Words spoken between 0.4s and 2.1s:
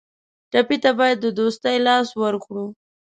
ټپي ته باید د دوستۍ لاس